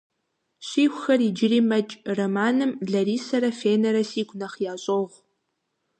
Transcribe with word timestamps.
«Щихуэхэр 0.67 1.19
иджыри 1.27 1.59
мэкӏ» 1.69 1.93
романым, 2.17 2.71
Ларисэрэ, 2.91 3.49
Фенэрэ 3.59 4.03
сигу 4.09 4.35
нэхъ 4.39 4.59
ящӏогъу. 4.71 5.17